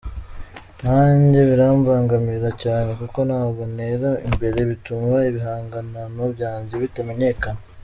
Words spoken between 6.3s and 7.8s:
byanjye bitamenyekana.